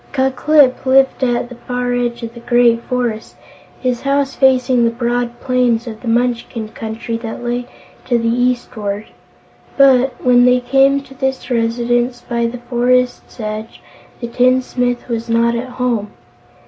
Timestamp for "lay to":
7.43-8.17